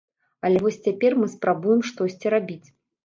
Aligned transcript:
Але 0.47 0.61
вось 0.63 0.79
цяпер 0.87 1.17
мы 1.21 1.29
спрабуем 1.35 1.85
штосьці 1.91 2.27
рабіць. 2.37 2.63